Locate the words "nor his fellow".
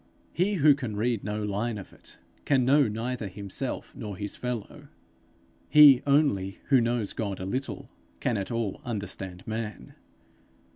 3.95-4.87